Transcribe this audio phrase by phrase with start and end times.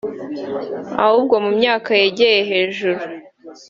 [1.03, 3.01] ahubwo mu myaka yegeye hejuru